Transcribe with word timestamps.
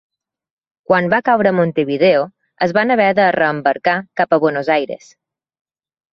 Quan 0.91 1.09
va 1.13 1.19
caure 1.29 1.51
Montevideo 1.57 2.23
es 2.67 2.73
van 2.79 2.95
haver 2.97 3.07
de 3.21 3.29
reembarcar 3.37 3.95
cap 4.23 4.35
a 4.39 4.43
Buenos 4.47 4.73
Aires. 4.79 5.15